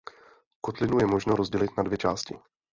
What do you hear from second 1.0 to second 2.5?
je možno rozdělit na dvě části.